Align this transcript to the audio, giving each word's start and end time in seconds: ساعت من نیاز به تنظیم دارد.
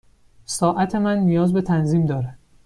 ساعت 0.45 0.95
من 0.95 1.17
نیاز 1.17 1.53
به 1.53 1.61
تنظیم 1.61 2.05
دارد. 2.05 2.37